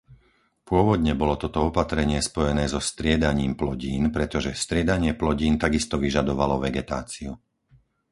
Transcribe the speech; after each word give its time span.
Pôvodne 0.69 1.13
bolo 1.21 1.35
toto 1.43 1.59
opatrenie 1.69 2.19
spojené 2.29 2.63
so 2.73 2.79
striedaním 2.89 3.53
plodín, 3.61 4.03
pretože 4.15 4.51
striedanie 4.63 5.11
plodín 5.21 5.53
takisto 5.63 5.95
vyžadovalo 6.05 6.55
vegetáciu. 6.65 7.31